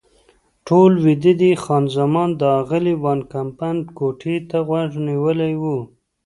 ټول 0.67 0.91
ویده 1.05 1.33
دي، 1.41 1.51
خان 1.63 1.83
زمان 1.97 2.29
د 2.39 2.41
اغلې 2.61 2.93
وان 3.03 3.19
کمپن 3.33 3.75
کوټې 3.97 4.35
ته 4.49 4.57
غوږ 4.67 4.91
نیولی 5.07 5.53
و. 5.61 5.63